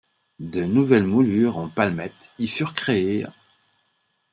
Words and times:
De 0.39 0.63
nouvelles 0.65 1.03
moulures 1.05 1.57
en 1.57 1.69
palmettes 1.69 2.33
y 2.39 2.47
furent 2.47 2.73
créées. 2.73 3.27